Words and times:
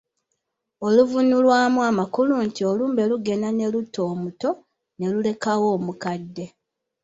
Oluvvuunulwamu 0.85 1.79
amakulu 1.89 2.33
nti 2.47 2.61
olumbe 2.71 3.03
lugenda 3.11 3.49
ne 3.53 3.65
lutta 3.73 3.99
omuto, 4.11 4.49
ne 4.97 5.05
lulekawo 5.13 5.65
omukadde. 5.77 6.45